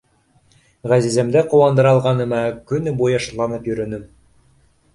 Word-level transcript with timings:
Ғәзиземде 0.93 1.43
ҡыуандыра 1.51 1.91
алғаныма 1.97 2.41
көнө 2.73 2.95
буйы 3.03 3.23
шатланып 3.29 3.69
йөрөнөм. 3.73 4.09